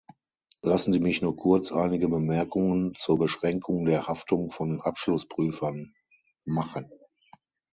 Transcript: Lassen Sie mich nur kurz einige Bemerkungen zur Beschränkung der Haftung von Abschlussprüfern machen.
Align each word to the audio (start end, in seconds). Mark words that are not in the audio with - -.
Lassen 0.63 0.93
Sie 0.93 0.99
mich 0.99 1.21
nur 1.21 1.37
kurz 1.37 1.71
einige 1.71 2.09
Bemerkungen 2.09 2.95
zur 2.95 3.19
Beschränkung 3.19 3.85
der 3.85 4.07
Haftung 4.07 4.49
von 4.49 4.81
Abschlussprüfern 4.81 5.93
machen. 6.43 6.89